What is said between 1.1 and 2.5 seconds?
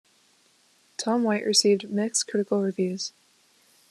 White received mixed